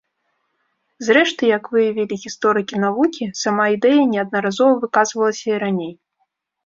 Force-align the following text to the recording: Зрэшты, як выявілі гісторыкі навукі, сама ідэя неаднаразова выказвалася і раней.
Зрэшты, 1.07 1.43
як 1.57 1.65
выявілі 1.75 2.15
гісторыкі 2.23 2.75
навукі, 2.85 3.29
сама 3.43 3.63
ідэя 3.77 4.03
неаднаразова 4.15 4.73
выказвалася 4.85 5.47
і 5.51 5.59
раней. 5.67 5.93